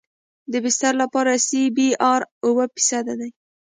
د 0.51 0.53
بستر 0.63 0.93
لپاره 1.01 1.31
سی 1.47 1.61
بي 1.75 1.89
ار 2.11 2.21
اوه 2.47 2.63
فیصده 2.73 3.13
دی 3.19 3.29